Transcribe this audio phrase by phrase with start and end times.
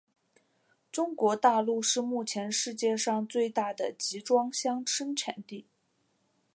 [0.91, 5.67] 中国大陆是目前世界上最大的集装箱生产地。